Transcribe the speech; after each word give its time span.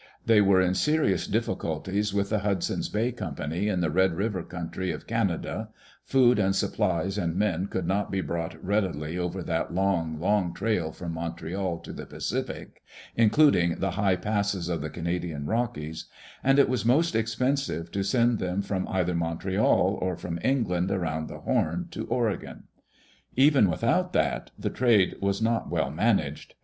They 0.25 0.41
were 0.41 0.59
in 0.59 0.73
serious 0.73 1.27
difficulties 1.27 2.11
with 2.11 2.31
the 2.31 2.39
Hud 2.39 2.63
son's 2.63 2.89
Bay 2.89 3.11
Company 3.11 3.67
in 3.67 3.81
the 3.81 3.91
Red 3.91 4.13
River 4.15 4.41
country 4.41 4.89
of 4.91 5.05
Canada; 5.05 5.69
food 6.03 6.39
and 6.39 6.55
supplies 6.55 7.19
and 7.19 7.35
men 7.35 7.67
could 7.67 7.85
not 7.85 8.09
be 8.09 8.19
brought 8.21 8.55
readily 8.65 9.19
over 9.19 9.43
that 9.43 9.75
long, 9.75 10.19
long 10.19 10.55
trail 10.55 10.91
from 10.91 11.13
Montreal 11.13 11.77
to 11.81 11.93
the 11.93 12.07
Pacific, 12.07 12.81
including 13.15 13.77
the 13.79 13.91
high 13.91 14.15
passes 14.15 14.69
of 14.69 14.81
the 14.81 14.89
Canadian 14.89 15.45
Rockies, 15.45 16.05
and 16.43 16.57
it 16.57 16.67
was 16.67 16.83
most 16.83 17.13
expensive 17.15 17.91
to 17.91 18.01
send 18.01 18.39
them 18.39 18.63
from 18.63 18.87
either 18.87 19.13
Montreal 19.13 19.99
or 20.01 20.15
from 20.17 20.39
England 20.43 20.89
around 20.89 21.27
the 21.29 21.41
Horn 21.41 21.89
to 21.91 22.07
Oregon, 22.07 22.63
Even 23.35 23.69
without 23.69 24.13
that, 24.13 24.49
the 24.57 24.71
trade 24.71 25.17
was 25.21 25.43
not 25.43 25.69
well 25.69 25.91
managed. 25.91 26.55